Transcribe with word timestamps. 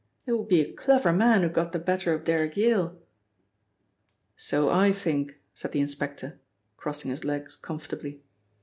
It 0.25 0.31
would 0.31 0.47
be 0.47 0.61
a 0.61 0.73
clever 0.73 1.13
man 1.13 1.43
who 1.43 1.49
got 1.49 1.73
the 1.73 1.77
better 1.77 2.11
of 2.11 2.23
Derrick 2.23 2.57
Yale." 2.57 2.97
"So 4.35 4.67
I 4.71 4.91
think," 4.91 5.39
said 5.53 5.73
the 5.73 5.79
inspector, 5.79 6.39
crossing 6.75 7.11
his 7.11 7.23
legs 7.23 7.55
comfortably. 7.55 8.23